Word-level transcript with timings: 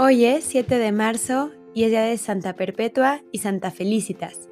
Hoy 0.00 0.26
es 0.26 0.44
7 0.44 0.78
de 0.78 0.92
marzo 0.92 1.50
y 1.74 1.82
es 1.82 1.90
día 1.90 2.02
de 2.02 2.16
Santa 2.18 2.52
Perpetua 2.52 3.20
y 3.32 3.38
Santa 3.38 3.72
Felicitas. 3.72 4.48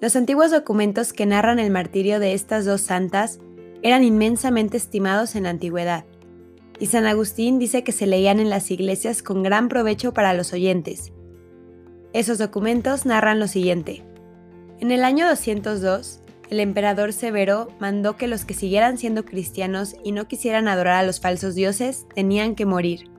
Los 0.00 0.16
antiguos 0.16 0.50
documentos 0.50 1.12
que 1.12 1.26
narran 1.26 1.58
el 1.58 1.70
martirio 1.70 2.18
de 2.18 2.32
estas 2.32 2.64
dos 2.64 2.80
santas 2.80 3.40
eran 3.82 4.04
inmensamente 4.04 4.78
estimados 4.78 5.36
en 5.36 5.42
la 5.42 5.50
antigüedad, 5.50 6.06
y 6.80 6.86
San 6.86 7.04
Agustín 7.04 7.58
dice 7.58 7.84
que 7.84 7.92
se 7.92 8.06
leían 8.06 8.40
en 8.40 8.48
las 8.48 8.70
iglesias 8.70 9.22
con 9.22 9.42
gran 9.42 9.68
provecho 9.68 10.14
para 10.14 10.32
los 10.32 10.54
oyentes. 10.54 11.12
Esos 12.14 12.38
documentos 12.38 13.04
narran 13.04 13.40
lo 13.40 13.48
siguiente. 13.48 14.02
En 14.80 14.92
el 14.92 15.04
año 15.04 15.28
202, 15.28 16.22
el 16.48 16.60
emperador 16.60 17.12
Severo 17.12 17.68
mandó 17.80 18.16
que 18.16 18.28
los 18.28 18.46
que 18.46 18.54
siguieran 18.54 18.96
siendo 18.96 19.26
cristianos 19.26 19.94
y 20.02 20.12
no 20.12 20.26
quisieran 20.26 20.68
adorar 20.68 20.94
a 20.94 21.06
los 21.06 21.20
falsos 21.20 21.54
dioses 21.54 22.06
tenían 22.14 22.54
que 22.54 22.64
morir. 22.64 23.17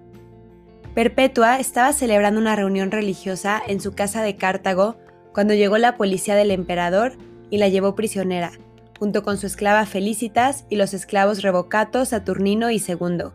Perpetua 0.99 1.61
estaba 1.61 1.93
celebrando 1.93 2.41
una 2.41 2.57
reunión 2.57 2.91
religiosa 2.91 3.61
en 3.65 3.79
su 3.79 3.93
casa 3.93 4.21
de 4.21 4.35
Cartago 4.35 4.97
cuando 5.31 5.53
llegó 5.53 5.77
la 5.77 5.95
policía 5.95 6.35
del 6.35 6.51
emperador 6.51 7.13
y 7.49 7.57
la 7.57 7.69
llevó 7.69 7.95
prisionera, 7.95 8.51
junto 8.99 9.23
con 9.23 9.37
su 9.37 9.47
esclava 9.47 9.85
Felicitas 9.85 10.65
y 10.69 10.75
los 10.75 10.93
esclavos 10.93 11.41
Revocato, 11.41 12.03
Saturnino 12.03 12.69
y 12.69 12.79
Segundo. 12.79 13.33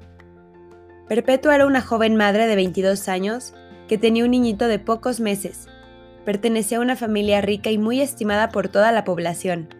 Perpetua 1.08 1.54
era 1.54 1.64
una 1.64 1.80
joven 1.80 2.16
madre 2.16 2.46
de 2.46 2.54
22 2.54 3.08
años 3.08 3.54
que 3.88 3.96
tenía 3.96 4.24
un 4.24 4.32
niñito 4.32 4.68
de 4.68 4.78
pocos 4.78 5.20
meses. 5.20 5.66
Pertenecía 6.26 6.76
a 6.76 6.82
una 6.82 6.96
familia 6.96 7.40
rica 7.40 7.70
y 7.70 7.78
muy 7.78 8.02
estimada 8.02 8.50
por 8.50 8.68
toda 8.68 8.92
la 8.92 9.04
población. 9.04 9.74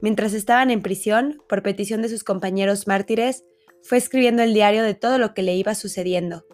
Mientras 0.00 0.32
estaban 0.32 0.70
en 0.70 0.80
prisión, 0.80 1.42
por 1.50 1.62
petición 1.62 2.00
de 2.00 2.08
sus 2.08 2.24
compañeros 2.24 2.86
mártires, 2.86 3.44
fue 3.82 3.98
escribiendo 3.98 4.42
el 4.42 4.54
diario 4.54 4.82
de 4.82 4.94
todo 4.94 5.18
lo 5.18 5.34
que 5.34 5.42
le 5.42 5.54
iba 5.54 5.74
sucediendo. 5.74 6.46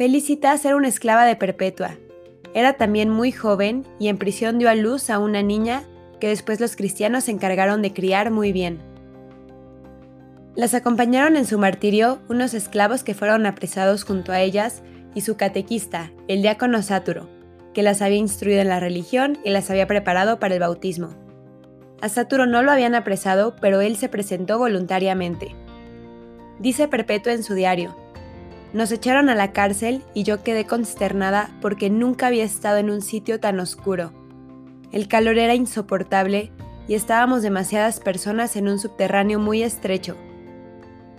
Felicitas 0.00 0.64
era 0.64 0.76
una 0.76 0.88
esclava 0.88 1.26
de 1.26 1.36
Perpetua. 1.36 1.98
Era 2.54 2.72
también 2.72 3.10
muy 3.10 3.32
joven 3.32 3.84
y 3.98 4.08
en 4.08 4.16
prisión 4.16 4.58
dio 4.58 4.70
a 4.70 4.74
luz 4.74 5.10
a 5.10 5.18
una 5.18 5.42
niña 5.42 5.84
que 6.20 6.28
después 6.28 6.58
los 6.58 6.74
cristianos 6.74 7.24
se 7.24 7.32
encargaron 7.32 7.82
de 7.82 7.92
criar 7.92 8.30
muy 8.30 8.50
bien. 8.50 8.78
Las 10.54 10.72
acompañaron 10.72 11.36
en 11.36 11.44
su 11.44 11.58
martirio 11.58 12.18
unos 12.30 12.54
esclavos 12.54 13.04
que 13.04 13.12
fueron 13.12 13.44
apresados 13.44 14.04
junto 14.04 14.32
a 14.32 14.40
ellas 14.40 14.82
y 15.14 15.20
su 15.20 15.36
catequista, 15.36 16.10
el 16.28 16.40
diácono 16.40 16.80
Sáturo, 16.80 17.28
que 17.74 17.82
las 17.82 18.00
había 18.00 18.16
instruido 18.16 18.62
en 18.62 18.70
la 18.70 18.80
religión 18.80 19.36
y 19.44 19.50
las 19.50 19.70
había 19.70 19.86
preparado 19.86 20.38
para 20.38 20.54
el 20.54 20.60
bautismo. 20.60 21.10
A 22.00 22.08
Sáturo 22.08 22.46
no 22.46 22.62
lo 22.62 22.72
habían 22.72 22.94
apresado, 22.94 23.54
pero 23.60 23.82
él 23.82 23.96
se 23.96 24.08
presentó 24.08 24.58
voluntariamente. 24.58 25.54
Dice 26.58 26.88
Perpetua 26.88 27.34
en 27.34 27.42
su 27.42 27.52
diario, 27.52 27.94
nos 28.72 28.92
echaron 28.92 29.28
a 29.28 29.34
la 29.34 29.52
cárcel 29.52 30.02
y 30.14 30.22
yo 30.22 30.42
quedé 30.42 30.64
consternada 30.64 31.50
porque 31.60 31.90
nunca 31.90 32.28
había 32.28 32.44
estado 32.44 32.78
en 32.78 32.90
un 32.90 33.02
sitio 33.02 33.40
tan 33.40 33.58
oscuro. 33.58 34.12
El 34.92 35.08
calor 35.08 35.38
era 35.38 35.54
insoportable 35.54 36.52
y 36.88 36.94
estábamos 36.94 37.42
demasiadas 37.42 38.00
personas 38.00 38.56
en 38.56 38.68
un 38.68 38.78
subterráneo 38.78 39.38
muy 39.38 39.62
estrecho. 39.62 40.16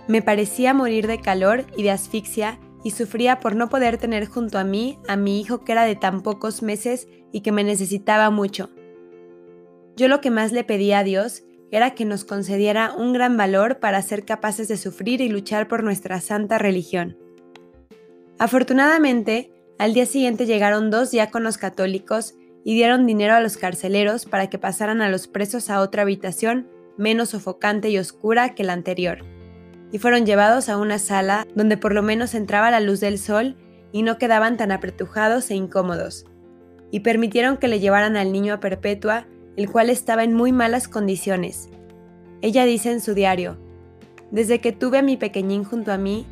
Me 0.07 0.21
parecía 0.21 0.73
morir 0.73 1.07
de 1.07 1.19
calor 1.19 1.65
y 1.77 1.83
de 1.83 1.91
asfixia 1.91 2.59
y 2.83 2.91
sufría 2.91 3.39
por 3.39 3.55
no 3.55 3.69
poder 3.69 3.97
tener 3.97 4.27
junto 4.27 4.57
a 4.57 4.63
mí 4.63 4.97
a 5.07 5.15
mi 5.15 5.39
hijo 5.39 5.63
que 5.63 5.71
era 5.71 5.83
de 5.83 5.95
tan 5.95 6.21
pocos 6.21 6.63
meses 6.63 7.07
y 7.31 7.41
que 7.41 7.51
me 7.51 7.63
necesitaba 7.63 8.29
mucho. 8.29 8.69
Yo 9.95 10.07
lo 10.07 10.19
que 10.19 10.31
más 10.31 10.51
le 10.51 10.63
pedía 10.63 10.99
a 10.99 11.03
Dios 11.03 11.43
era 11.71 11.91
que 11.91 12.05
nos 12.05 12.25
concediera 12.25 12.93
un 12.93 13.13
gran 13.13 13.37
valor 13.37 13.79
para 13.79 14.01
ser 14.01 14.25
capaces 14.25 14.67
de 14.67 14.77
sufrir 14.77 15.21
y 15.21 15.29
luchar 15.29 15.67
por 15.67 15.83
nuestra 15.83 16.19
santa 16.19 16.57
religión. 16.57 17.17
Afortunadamente, 18.41 19.51
al 19.77 19.93
día 19.93 20.07
siguiente 20.07 20.47
llegaron 20.47 20.89
dos 20.89 21.11
diáconos 21.11 21.59
católicos 21.59 22.33
y 22.63 22.73
dieron 22.73 23.05
dinero 23.05 23.35
a 23.35 23.39
los 23.39 23.55
carceleros 23.55 24.25
para 24.25 24.49
que 24.49 24.57
pasaran 24.57 25.03
a 25.03 25.09
los 25.09 25.27
presos 25.27 25.69
a 25.69 25.79
otra 25.79 26.01
habitación 26.01 26.67
menos 26.97 27.29
sofocante 27.29 27.91
y 27.91 27.99
oscura 27.99 28.55
que 28.55 28.63
la 28.63 28.73
anterior, 28.73 29.19
y 29.91 29.99
fueron 29.99 30.25
llevados 30.25 30.69
a 30.69 30.77
una 30.77 30.97
sala 30.97 31.45
donde 31.53 31.77
por 31.77 31.93
lo 31.93 32.01
menos 32.01 32.33
entraba 32.33 32.71
la 32.71 32.79
luz 32.79 32.99
del 32.99 33.19
sol 33.19 33.57
y 33.91 34.01
no 34.01 34.17
quedaban 34.17 34.57
tan 34.57 34.71
apretujados 34.71 35.51
e 35.51 35.55
incómodos, 35.55 36.25
y 36.89 37.01
permitieron 37.01 37.57
que 37.57 37.67
le 37.67 37.79
llevaran 37.79 38.17
al 38.17 38.31
niño 38.31 38.55
a 38.55 38.59
Perpetua, 38.59 39.27
el 39.55 39.69
cual 39.69 39.91
estaba 39.91 40.23
en 40.23 40.33
muy 40.33 40.51
malas 40.51 40.87
condiciones. 40.87 41.69
Ella 42.41 42.65
dice 42.65 42.91
en 42.91 43.01
su 43.01 43.13
diario, 43.13 43.59
Desde 44.31 44.59
que 44.61 44.71
tuve 44.71 44.97
a 44.97 45.03
mi 45.03 45.15
pequeñín 45.15 45.63
junto 45.63 45.91
a 45.91 45.99
mí, 45.99 46.25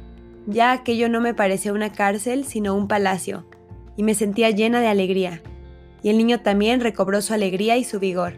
ya 0.50 0.72
aquello 0.72 1.10
no 1.10 1.22
me 1.22 1.34
parecía 1.34 1.74
una 1.74 1.92
cárcel, 1.92 2.44
sino 2.44 2.76
un 2.76 2.88
palacio, 2.88 3.46
y 3.96 4.04
me 4.04 4.16
sentía 4.16 4.50
llena 4.50 4.82
de 4.82 4.88
alegría, 4.88 5.42
y 6.02 6.10
el 6.10 6.18
niño 6.18 6.42
también 6.42 6.82
recobró 6.82 7.22
su 7.22 7.34
alegría 7.34 7.78
y 7.78 7.84
su 7.84 8.00
vigor. 8.00 8.34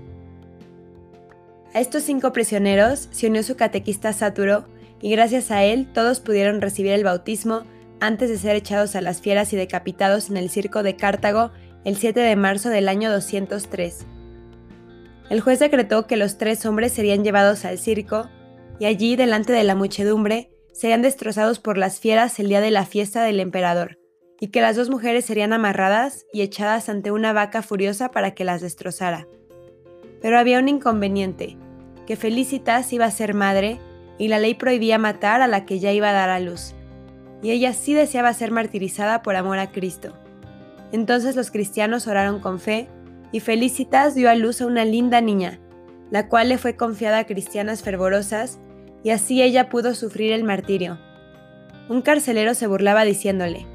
A 1.74 1.80
estos 1.80 2.04
cinco 2.04 2.34
prisioneros 2.34 3.08
se 3.12 3.28
unió 3.28 3.44
su 3.44 3.56
catequista 3.56 4.12
Sáturo, 4.12 4.66
y 5.02 5.10
gracias 5.10 5.52
a 5.52 5.64
él 5.64 5.88
todos 5.94 6.20
pudieron 6.20 6.62
recibir 6.62 6.92
el 6.92 7.04
bautismo 7.04 7.64
antes 8.02 8.30
de 8.30 8.38
ser 8.38 8.56
echados 8.56 8.96
a 8.96 9.02
las 9.02 9.22
fieras 9.22 9.54
y 9.54 9.56
decapitados 9.56 10.30
en 10.30 10.38
el 10.38 10.50
circo 10.50 10.84
de 10.84 10.96
Cartago 10.96 11.52
el 11.86 11.96
7 11.96 12.20
de 12.20 12.36
marzo 12.36 12.70
del 12.70 12.90
año 12.90 13.12
203. 13.12 14.06
El 15.30 15.40
juez 15.40 15.60
decretó 15.60 16.08
que 16.08 16.18
los 16.18 16.38
tres 16.38 16.66
hombres 16.66 16.92
serían 16.92 17.24
llevados 17.24 17.64
al 17.64 17.80
circo, 17.80 18.30
y 18.80 18.86
allí, 18.86 19.16
delante 19.16 19.54
de 19.54 19.64
la 19.64 19.76
muchedumbre, 19.76 20.51
serían 20.74 21.02
destrozados 21.02 21.59
por 21.59 21.78
las 21.78 22.00
fieras 22.00 22.40
el 22.40 22.48
día 22.50 22.62
de 22.62 22.72
la 22.72 22.86
fiesta 22.86 23.24
del 23.24 23.40
emperador, 23.40 23.98
y 24.40 24.48
que 24.48 24.62
las 24.62 24.76
dos 24.76 24.90
mujeres 24.90 25.26
serían 25.26 25.54
amarradas 25.54 26.26
y 26.34 26.42
echadas 26.42 26.90
ante 26.90 27.12
una 27.12 27.34
vaca 27.34 27.62
furiosa 27.62 28.12
para 28.12 28.32
que 28.32 28.44
las 28.44 28.62
destrozara. 28.62 29.28
Pero 30.22 30.40
había 30.40 30.59
un 30.59 30.68
inconveniente, 30.68 31.58
que 32.08 32.16
Felicitas 32.16 32.92
iba 32.94 33.06
a 33.06 33.12
ser 33.12 33.34
madre 33.34 33.80
y 34.18 34.28
la 34.28 34.40
ley 34.40 34.56
prohibía 34.56 34.98
matar 34.98 35.42
a 35.42 35.48
la 35.48 35.66
que 35.66 35.80
ya 35.80 35.92
iba 35.92 36.09
a 36.09 36.14
dar 36.14 36.30
a 36.30 36.40
luz, 36.40 36.74
y 37.42 37.52
ella 37.52 37.74
sí 37.74 37.94
deseaba 37.94 38.34
ser 38.34 38.52
martirizada 38.52 39.22
por 39.22 39.36
amor 39.36 39.59
a 39.59 39.72
Cristo. 39.72 40.14
Entonces 40.92 41.36
los 41.36 41.52
cristianos 41.52 42.08
oraron 42.08 42.40
con 42.40 42.59
fe, 42.59 42.88
y 43.32 43.40
Felicitas 43.40 44.14
dio 44.14 44.30
a 44.30 44.36
luz 44.36 44.62
a 44.62 44.66
una 44.66 44.86
linda 44.86 45.22
niña, 45.22 45.59
la 46.09 46.28
cual 46.28 46.50
le 46.50 46.58
fue 46.58 46.76
confiada 46.76 47.20
a 47.20 47.26
cristianas 47.26 47.82
fervorosas 47.82 48.59
y 49.04 49.10
así 49.12 49.42
ella 49.42 49.70
pudo 49.70 49.94
sufrir 49.96 50.32
el 50.32 50.44
martirio. 50.44 51.00
Un 51.90 52.02
carcelero 52.02 52.54
se 52.54 52.68
burlaba 52.68 53.04
diciéndole, 53.04 53.66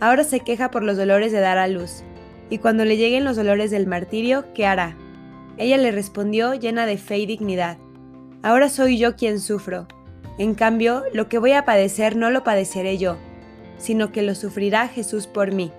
Ahora 0.00 0.24
se 0.24 0.40
queja 0.40 0.70
por 0.70 0.82
los 0.82 0.96
dolores 0.96 1.32
de 1.32 1.40
dar 1.40 1.58
a 1.58 1.68
luz, 1.68 2.04
y 2.50 2.58
cuando 2.58 2.84
le 2.84 2.96
lleguen 2.96 3.24
los 3.24 3.36
dolores 3.36 3.70
del 3.70 3.86
martirio, 3.86 4.44
¿qué 4.54 4.66
hará? 4.66 4.96
Ella 5.56 5.76
le 5.76 5.92
respondió 5.92 6.54
llena 6.54 6.86
de 6.86 6.98
fe 6.98 7.18
y 7.18 7.26
dignidad, 7.26 7.78
Ahora 8.42 8.68
soy 8.68 8.98
yo 8.98 9.16
quien 9.16 9.40
sufro. 9.40 9.86
En 10.36 10.54
cambio, 10.54 11.04
lo 11.14 11.28
que 11.28 11.38
voy 11.38 11.52
a 11.52 11.64
padecer 11.64 12.16
no 12.16 12.30
lo 12.30 12.44
padeceré 12.44 12.98
yo, 12.98 13.16
sino 13.78 14.12
que 14.12 14.22
lo 14.22 14.34
sufrirá 14.34 14.88
Jesús 14.88 15.26
por 15.26 15.52
mí. 15.52 15.72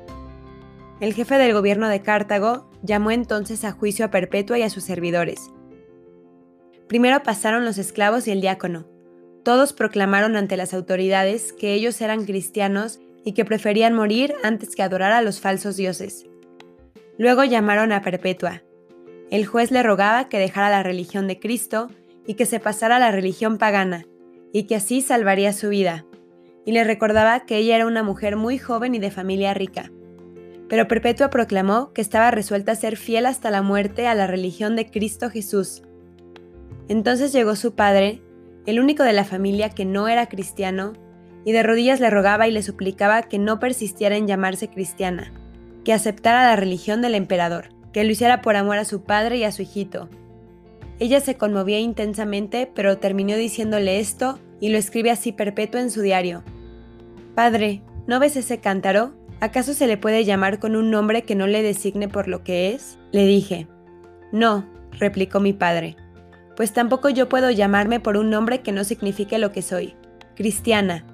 El 0.99 1.13
jefe 1.13 1.37
del 1.37 1.53
gobierno 1.53 1.89
de 1.89 2.01
Cartago 2.01 2.65
llamó 2.81 3.11
entonces 3.11 3.65
a 3.65 3.71
juicio 3.71 4.05
a 4.05 4.11
Perpetua 4.11 4.57
y 4.57 4.63
a 4.63 4.69
sus 4.69 4.83
servidores, 4.83 5.51
Primero 6.87 7.23
pasaron 7.23 7.65
los 7.65 7.77
esclavos 7.77 8.27
y 8.27 8.31
el 8.31 8.41
diácono. 8.41 8.87
Todos 9.43 9.73
proclamaron 9.73 10.35
ante 10.35 10.57
las 10.57 10.73
autoridades 10.73 11.53
que 11.53 11.73
ellos 11.73 11.99
eran 12.01 12.25
cristianos 12.25 12.99
y 13.23 13.33
que 13.33 13.45
preferían 13.45 13.93
morir 13.93 14.33
antes 14.43 14.75
que 14.75 14.83
adorar 14.83 15.11
a 15.11 15.21
los 15.21 15.39
falsos 15.39 15.77
dioses. 15.77 16.25
Luego 17.17 17.43
llamaron 17.43 17.91
a 17.91 18.01
Perpetua. 18.01 18.63
El 19.31 19.45
juez 19.45 19.71
le 19.71 19.81
rogaba 19.81 20.29
que 20.29 20.39
dejara 20.39 20.69
la 20.69 20.83
religión 20.83 21.27
de 21.27 21.39
Cristo 21.39 21.89
y 22.27 22.35
que 22.35 22.45
se 22.45 22.59
pasara 22.59 22.97
a 22.97 22.99
la 22.99 23.11
religión 23.11 23.57
pagana, 23.57 24.05
y 24.53 24.63
que 24.63 24.75
así 24.75 25.01
salvaría 25.01 25.53
su 25.53 25.69
vida. 25.69 26.05
Y 26.65 26.71
le 26.71 26.83
recordaba 26.83 27.45
que 27.45 27.57
ella 27.57 27.75
era 27.75 27.87
una 27.87 28.03
mujer 28.03 28.35
muy 28.35 28.57
joven 28.57 28.95
y 28.95 28.99
de 28.99 29.11
familia 29.11 29.53
rica. 29.53 29.91
Pero 30.67 30.87
Perpetua 30.87 31.29
proclamó 31.29 31.93
que 31.93 32.01
estaba 32.01 32.31
resuelta 32.31 32.71
a 32.71 32.75
ser 32.75 32.97
fiel 32.97 33.25
hasta 33.25 33.51
la 33.51 33.61
muerte 33.61 34.07
a 34.07 34.15
la 34.15 34.27
religión 34.27 34.75
de 34.75 34.89
Cristo 34.89 35.29
Jesús, 35.29 35.83
entonces 36.87 37.33
llegó 37.33 37.55
su 37.55 37.73
padre, 37.73 38.21
el 38.65 38.79
único 38.79 39.03
de 39.03 39.13
la 39.13 39.25
familia 39.25 39.69
que 39.69 39.85
no 39.85 40.07
era 40.07 40.27
cristiano, 40.27 40.93
y 41.43 41.51
de 41.51 41.63
rodillas 41.63 41.99
le 41.99 42.09
rogaba 42.09 42.47
y 42.47 42.51
le 42.51 42.63
suplicaba 42.63 43.23
que 43.23 43.39
no 43.39 43.59
persistiera 43.59 44.17
en 44.17 44.27
llamarse 44.27 44.67
cristiana, 44.67 45.31
que 45.83 45.93
aceptara 45.93 46.43
la 46.43 46.55
religión 46.55 47.01
del 47.01 47.15
emperador, 47.15 47.69
que 47.91 48.03
lo 48.03 48.11
hiciera 48.11 48.41
por 48.41 48.55
amor 48.55 48.77
a 48.77 48.85
su 48.85 49.03
padre 49.03 49.37
y 49.37 49.43
a 49.43 49.51
su 49.51 49.61
hijito. 49.61 50.09
Ella 50.99 51.19
se 51.19 51.35
conmovía 51.35 51.79
intensamente, 51.79 52.71
pero 52.73 52.97
terminó 52.97 53.35
diciéndole 53.35 53.99
esto 53.99 54.39
y 54.59 54.69
lo 54.69 54.77
escribe 54.77 55.11
así 55.11 55.31
perpetuo 55.31 55.79
en 55.79 55.91
su 55.91 56.01
diario. 56.01 56.43
Padre, 57.35 57.81
¿no 58.07 58.19
ves 58.19 58.37
ese 58.37 58.59
cántaro? 58.59 59.13
¿Acaso 59.41 59.73
se 59.73 59.87
le 59.87 59.97
puede 59.97 60.23
llamar 60.23 60.59
con 60.59 60.75
un 60.75 60.89
nombre 60.89 61.23
que 61.23 61.35
no 61.35 61.47
le 61.47 61.61
designe 61.61 62.07
por 62.07 62.27
lo 62.27 62.43
que 62.43 62.73
es? 62.73 62.97
Le 63.11 63.25
dije. 63.25 63.67
No, 64.31 64.65
replicó 64.97 65.39
mi 65.39 65.53
padre 65.53 65.97
pues 66.55 66.73
tampoco 66.73 67.09
yo 67.09 67.29
puedo 67.29 67.51
llamarme 67.51 67.99
por 67.99 68.17
un 68.17 68.29
nombre 68.29 68.61
que 68.61 68.71
no 68.71 68.83
signifique 68.83 69.37
lo 69.37 69.51
que 69.51 69.61
soy, 69.61 69.95
cristiana. 70.35 71.05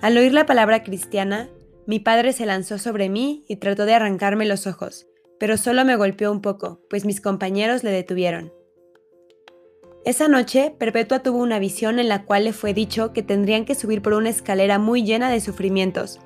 Al 0.00 0.16
oír 0.16 0.32
la 0.32 0.46
palabra 0.46 0.82
cristiana, 0.82 1.48
mi 1.86 1.98
padre 1.98 2.32
se 2.32 2.46
lanzó 2.46 2.78
sobre 2.78 3.08
mí 3.08 3.44
y 3.48 3.56
trató 3.56 3.84
de 3.84 3.94
arrancarme 3.94 4.46
los 4.46 4.66
ojos, 4.66 5.06
pero 5.38 5.56
solo 5.56 5.84
me 5.84 5.96
golpeó 5.96 6.30
un 6.30 6.40
poco, 6.40 6.80
pues 6.88 7.04
mis 7.04 7.20
compañeros 7.20 7.84
le 7.84 7.90
detuvieron. 7.90 8.52
Esa 10.04 10.28
noche, 10.28 10.74
Perpetua 10.78 11.20
tuvo 11.22 11.38
una 11.38 11.58
visión 11.58 11.98
en 11.98 12.08
la 12.08 12.24
cual 12.24 12.44
le 12.44 12.52
fue 12.52 12.74
dicho 12.74 13.14
que 13.14 13.22
tendrían 13.22 13.64
que 13.64 13.74
subir 13.74 14.02
por 14.02 14.12
una 14.12 14.28
escalera 14.28 14.78
muy 14.78 15.02
llena 15.02 15.30
de 15.30 15.40
sufrimientos, 15.40 16.20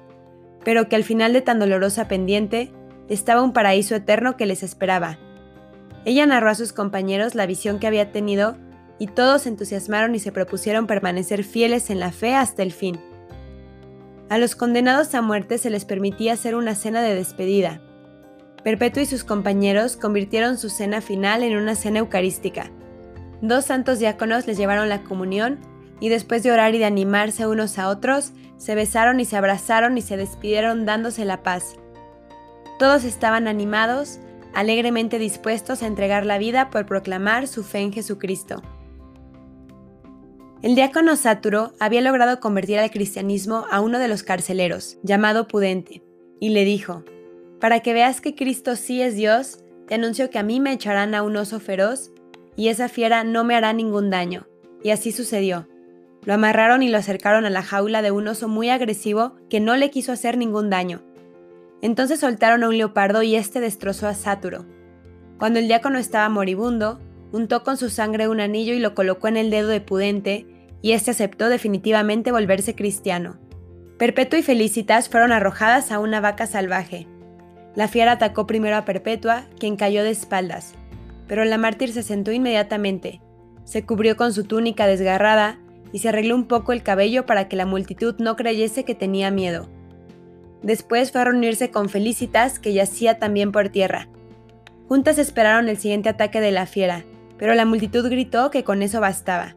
pero 0.64 0.88
que 0.88 0.96
al 0.96 1.04
final 1.04 1.32
de 1.32 1.42
tan 1.42 1.60
dolorosa 1.60 2.08
pendiente 2.08 2.72
estaba 3.08 3.42
un 3.42 3.52
paraíso 3.52 3.94
eterno 3.94 4.36
que 4.36 4.46
les 4.46 4.64
esperaba. 4.64 5.18
Ella 6.04 6.26
narró 6.26 6.50
a 6.50 6.54
sus 6.54 6.72
compañeros 6.72 7.34
la 7.34 7.46
visión 7.46 7.78
que 7.78 7.86
había 7.86 8.12
tenido 8.12 8.56
y 8.98 9.06
todos 9.06 9.42
se 9.42 9.48
entusiasmaron 9.48 10.14
y 10.14 10.18
se 10.18 10.32
propusieron 10.32 10.86
permanecer 10.86 11.44
fieles 11.44 11.90
en 11.90 12.00
la 12.00 12.12
fe 12.12 12.34
hasta 12.34 12.62
el 12.62 12.72
fin. 12.72 12.98
A 14.28 14.38
los 14.38 14.56
condenados 14.56 15.14
a 15.14 15.22
muerte 15.22 15.58
se 15.58 15.70
les 15.70 15.84
permitía 15.84 16.34
hacer 16.34 16.54
una 16.54 16.74
cena 16.74 17.00
de 17.00 17.14
despedida. 17.14 17.80
Perpetuo 18.62 19.02
y 19.02 19.06
sus 19.06 19.24
compañeros 19.24 19.96
convirtieron 19.96 20.58
su 20.58 20.68
cena 20.68 21.00
final 21.00 21.42
en 21.42 21.56
una 21.56 21.74
cena 21.74 22.00
eucarística. 22.00 22.70
Dos 23.40 23.66
santos 23.66 23.98
diáconos 24.00 24.46
les 24.46 24.58
llevaron 24.58 24.88
la 24.88 25.04
comunión 25.04 25.58
y 26.00 26.08
después 26.08 26.42
de 26.42 26.52
orar 26.52 26.74
y 26.74 26.78
de 26.78 26.84
animarse 26.84 27.46
unos 27.46 27.78
a 27.78 27.88
otros, 27.88 28.32
se 28.56 28.74
besaron 28.74 29.20
y 29.20 29.24
se 29.24 29.36
abrazaron 29.36 29.96
y 29.96 30.02
se 30.02 30.16
despidieron 30.16 30.84
dándose 30.84 31.24
la 31.24 31.42
paz. 31.42 31.76
Todos 32.78 33.04
estaban 33.04 33.48
animados, 33.48 34.20
alegremente 34.58 35.20
dispuestos 35.20 35.84
a 35.84 35.86
entregar 35.86 36.26
la 36.26 36.36
vida 36.36 36.68
por 36.68 36.84
proclamar 36.84 37.46
su 37.46 37.62
fe 37.62 37.78
en 37.78 37.92
Jesucristo. 37.92 38.60
El 40.62 40.74
diácono 40.74 41.14
Sáturo 41.14 41.74
había 41.78 42.00
logrado 42.00 42.40
convertir 42.40 42.80
al 42.80 42.90
cristianismo 42.90 43.66
a 43.70 43.80
uno 43.80 44.00
de 44.00 44.08
los 44.08 44.24
carceleros, 44.24 44.98
llamado 45.04 45.46
Pudente, 45.46 46.02
y 46.40 46.48
le 46.48 46.64
dijo, 46.64 47.04
Para 47.60 47.78
que 47.80 47.92
veas 47.92 48.20
que 48.20 48.34
Cristo 48.34 48.74
sí 48.74 49.00
es 49.00 49.14
Dios, 49.14 49.62
te 49.86 49.94
anuncio 49.94 50.28
que 50.28 50.40
a 50.40 50.42
mí 50.42 50.58
me 50.58 50.72
echarán 50.72 51.14
a 51.14 51.22
un 51.22 51.36
oso 51.36 51.60
feroz, 51.60 52.10
y 52.56 52.66
esa 52.66 52.88
fiera 52.88 53.22
no 53.22 53.44
me 53.44 53.54
hará 53.54 53.72
ningún 53.72 54.10
daño. 54.10 54.48
Y 54.82 54.90
así 54.90 55.12
sucedió. 55.12 55.68
Lo 56.24 56.34
amarraron 56.34 56.82
y 56.82 56.88
lo 56.88 56.98
acercaron 56.98 57.44
a 57.44 57.50
la 57.50 57.62
jaula 57.62 58.02
de 58.02 58.10
un 58.10 58.26
oso 58.26 58.48
muy 58.48 58.70
agresivo 58.70 59.36
que 59.48 59.60
no 59.60 59.76
le 59.76 59.90
quiso 59.90 60.10
hacer 60.10 60.36
ningún 60.36 60.68
daño. 60.68 61.04
Entonces 61.82 62.20
soltaron 62.20 62.64
a 62.64 62.68
un 62.68 62.76
leopardo 62.76 63.22
y 63.22 63.36
este 63.36 63.60
destrozó 63.60 64.08
a 64.08 64.14
Sáturo. 64.14 64.66
Cuando 65.38 65.58
el 65.58 65.68
diácono 65.68 65.98
estaba 65.98 66.28
moribundo, 66.28 67.00
untó 67.32 67.62
con 67.62 67.76
su 67.76 67.90
sangre 67.90 68.28
un 68.28 68.40
anillo 68.40 68.74
y 68.74 68.80
lo 68.80 68.94
colocó 68.94 69.28
en 69.28 69.36
el 69.36 69.50
dedo 69.50 69.68
de 69.68 69.80
Pudente, 69.80 70.46
y 70.80 70.92
éste 70.92 71.10
aceptó 71.10 71.48
definitivamente 71.48 72.32
volverse 72.32 72.74
cristiano. 72.74 73.38
Perpetua 73.98 74.38
y 74.38 74.42
Felicitas 74.42 75.08
fueron 75.08 75.32
arrojadas 75.32 75.90
a 75.90 75.98
una 75.98 76.20
vaca 76.20 76.46
salvaje. 76.46 77.06
La 77.74 77.88
fiera 77.88 78.12
atacó 78.12 78.46
primero 78.46 78.76
a 78.76 78.84
Perpetua, 78.84 79.44
quien 79.58 79.76
cayó 79.76 80.02
de 80.02 80.10
espaldas, 80.10 80.74
pero 81.26 81.44
la 81.44 81.58
mártir 81.58 81.92
se 81.92 82.02
sentó 82.02 82.32
inmediatamente, 82.32 83.20
se 83.64 83.84
cubrió 83.84 84.16
con 84.16 84.32
su 84.32 84.44
túnica 84.44 84.86
desgarrada 84.86 85.58
y 85.92 85.98
se 85.98 86.08
arregló 86.08 86.34
un 86.34 86.46
poco 86.46 86.72
el 86.72 86.82
cabello 86.82 87.26
para 87.26 87.48
que 87.48 87.56
la 87.56 87.66
multitud 87.66 88.14
no 88.18 88.36
creyese 88.36 88.84
que 88.84 88.94
tenía 88.94 89.30
miedo. 89.30 89.68
Después 90.62 91.12
fue 91.12 91.20
a 91.20 91.24
reunirse 91.24 91.70
con 91.70 91.88
Felicitas, 91.88 92.58
que 92.58 92.72
yacía 92.72 93.18
también 93.18 93.52
por 93.52 93.68
tierra. 93.68 94.08
Juntas 94.88 95.18
esperaron 95.18 95.68
el 95.68 95.76
siguiente 95.76 96.08
ataque 96.08 96.40
de 96.40 96.50
la 96.50 96.66
fiera, 96.66 97.04
pero 97.38 97.54
la 97.54 97.64
multitud 97.64 98.08
gritó 98.08 98.50
que 98.50 98.64
con 98.64 98.82
eso 98.82 99.00
bastaba. 99.00 99.56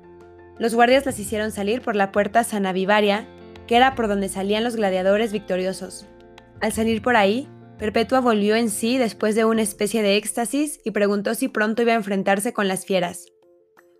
Los 0.59 0.75
guardias 0.75 1.06
las 1.06 1.18
hicieron 1.19 1.51
salir 1.51 1.81
por 1.81 1.95
la 1.95 2.12
puerta 2.12 2.44
Sanavivaria, 2.44 3.27
que 3.65 3.75
era 3.75 3.95
por 3.95 4.07
donde 4.07 4.30
salían 4.30 4.63
los 4.63 4.75
gladiadores 4.75 5.31
victoriosos. 5.31 6.06
Al 6.59 6.71
salir 6.71 7.01
por 7.01 7.15
ahí, 7.15 7.50
Perpetua 7.80 8.19
volvió 8.19 8.56
en 8.56 8.69
sí 8.69 9.00
después 9.00 9.33
de 9.33 9.44
una 9.45 9.63
especie 9.63 10.03
de 10.03 10.18
éxtasis 10.18 10.80
y 10.83 10.92
preguntó 10.92 11.33
si 11.33 11.48
pronto 11.48 11.81
iba 11.81 11.94
a 11.94 11.95
enfrentarse 11.95 12.53
con 12.53 12.68
las 12.68 12.86
fieras. 12.86 13.25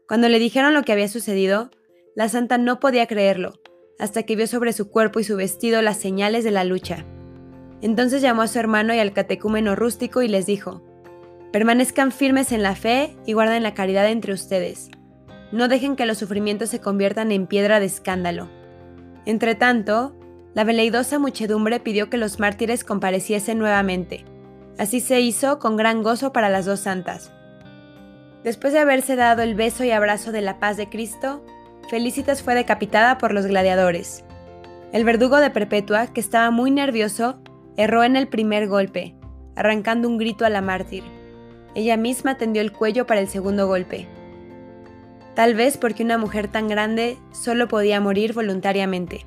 Cuando 0.08 0.30
le 0.30 0.38
dijeron 0.38 0.76
lo 0.76 0.84
que 0.84 0.92
había 0.92 1.08
sucedido, 1.08 1.72
la 2.16 2.30
santa 2.30 2.60
no 2.60 2.80
podía 2.80 3.08
creerlo, 3.08 3.54
hasta 4.02 4.24
que 4.24 4.36
vio 4.36 4.48
sobre 4.48 4.74
su 4.74 4.90
cuerpo 4.90 5.20
y 5.20 5.24
su 5.24 5.38
vestido 5.38 5.82
las 5.82 5.98
señales 5.98 6.44
de 6.44 6.52
la 6.52 6.64
lucha. 6.64 7.06
Entonces 7.82 8.22
llamó 8.22 8.42
a 8.42 8.48
su 8.48 8.60
hermano 8.60 8.94
y 8.94 9.00
al 9.00 9.14
catecúmeno 9.14 9.76
rústico 9.76 10.24
y 10.24 10.28
les 10.28 10.48
dijo, 10.48 10.82
Permanezcan 11.52 12.12
firmes 12.12 12.52
en 12.52 12.64
la 12.64 12.76
fe 12.76 13.16
y 13.26 13.34
guarden 13.34 13.62
la 13.62 13.74
caridad 13.74 14.10
entre 14.10 14.34
ustedes. 14.34 14.90
No 15.52 15.68
dejen 15.68 15.96
que 15.96 16.06
los 16.06 16.18
sufrimientos 16.18 16.70
se 16.70 16.80
conviertan 16.80 17.32
en 17.32 17.46
piedra 17.46 17.80
de 17.80 17.86
escándalo. 17.86 18.50
Entretanto, 19.26 20.16
la 20.56 20.64
veleidosa 20.64 21.20
muchedumbre 21.20 21.80
pidió 21.80 22.10
que 22.10 22.18
los 22.18 22.40
mártires 22.40 22.84
compareciesen 22.84 23.60
nuevamente. 23.60 24.26
Así 24.80 25.00
se 25.00 25.22
hizo 25.22 25.60
con 25.60 25.78
gran 25.78 26.02
gozo 26.02 26.34
para 26.34 26.50
las 26.50 26.66
dos 26.66 26.80
santas. 26.80 27.32
Después 28.44 28.74
de 28.74 28.80
haberse 28.80 29.16
dado 29.16 29.44
el 29.44 29.54
beso 29.54 29.84
y 29.84 29.92
abrazo 29.92 30.32
de 30.32 30.42
la 30.42 30.60
paz 30.60 30.78
de 30.78 30.90
Cristo, 30.90 31.46
Felicitas 31.90 32.42
fue 32.42 32.56
decapitada 32.56 33.18
por 33.18 33.34
los 33.34 33.46
gladiadores. 33.46 34.24
El 34.92 35.04
verdugo 35.04 35.38
de 35.38 35.50
Perpetua, 35.50 36.08
que 36.08 36.22
estaba 36.22 36.52
muy 36.52 36.72
nervioso, 36.72 37.40
erró 37.78 38.04
en 38.04 38.16
el 38.16 38.28
primer 38.28 38.68
golpe, 38.68 39.16
arrancando 39.56 40.08
un 40.08 40.18
grito 40.18 40.46
a 40.46 40.50
la 40.50 40.62
mártir. 40.62 41.04
Ella 41.76 41.98
misma 41.98 42.38
tendió 42.38 42.62
el 42.62 42.72
cuello 42.72 43.06
para 43.06 43.22
el 43.22 43.28
segundo 43.28 43.68
golpe. 43.68 44.08
Tal 45.36 45.56
vez 45.56 45.78
porque 45.78 46.04
una 46.04 46.18
mujer 46.18 46.50
tan 46.50 46.68
grande 46.68 47.18
solo 47.32 47.68
podía 47.68 48.02
morir 48.02 48.34
voluntariamente. 48.34 49.26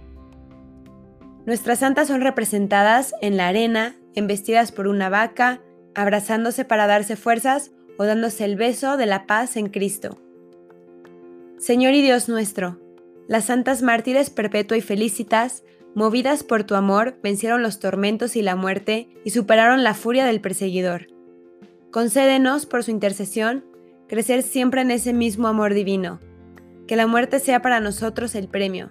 Nuestras 1.47 1.79
santas 1.79 2.09
son 2.09 2.21
representadas 2.21 3.15
en 3.21 3.37
la 3.37 3.49
arena, 3.49 3.97
embestidas 4.15 4.73
por 4.73 4.87
una 4.87 5.09
vaca, 5.09 5.61
abrazándose 5.95 6.65
para 6.65 6.87
darse 6.87 7.17
fuerzas 7.17 7.71
o 7.99 8.05
dándose 8.05 8.45
el 8.45 8.57
beso 8.57 8.97
de 8.97 9.07
la 9.07 9.27
paz 9.27 9.57
en 9.57 9.69
Cristo. 9.69 10.19
Señor 11.59 11.95
y 11.95 12.03
Dios 12.03 12.29
nuestro, 12.29 12.79
las 13.27 13.47
santas 13.47 13.83
mártires 13.83 14.29
perpetua 14.29 14.77
y 14.77 14.83
felicitas, 14.83 15.65
movidas 15.95 16.45
por 16.45 16.65
tu 16.65 16.75
amor, 16.75 17.19
vencieron 17.23 17.63
los 17.63 17.79
tormentos 17.79 18.37
y 18.37 18.43
la 18.43 18.55
muerte 18.55 19.09
y 19.25 19.31
superaron 19.31 19.83
la 19.83 19.95
furia 19.95 20.27
del 20.27 20.41
perseguidor. 20.41 21.07
Concédenos, 21.91 22.67
por 22.67 22.85
su 22.85 22.91
intercesión, 22.91 23.65
crecer 24.09 24.43
siempre 24.43 24.83
en 24.83 24.91
ese 24.91 25.13
mismo 25.13 25.49
amor 25.49 25.73
divino. 25.73 26.21
Que 26.87 26.97
la 26.97 27.07
muerte 27.07 27.39
sea 27.39 27.63
para 27.63 27.81
nosotros 27.81 28.35
el 28.35 28.49
premio. 28.49 28.91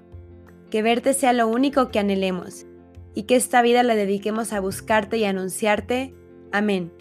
Que 0.72 0.82
verte 0.82 1.14
sea 1.14 1.34
lo 1.34 1.48
único 1.48 1.90
que 1.90 2.00
anhelemos. 2.00 2.66
Y 3.14 3.24
que 3.24 3.36
esta 3.36 3.62
vida 3.62 3.84
la 3.84 3.94
dediquemos 3.94 4.52
a 4.52 4.62
buscarte 4.62 5.18
y 5.18 5.26
anunciarte. 5.26 6.16
Amén. 6.52 6.92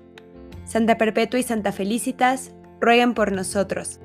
Santa 0.66 0.98
Perpetua 0.98 1.40
y 1.40 1.42
Santa 1.44 1.72
Felicitas, 1.72 2.52
rueguen 2.80 3.14
por 3.14 3.32
nosotros. 3.32 4.00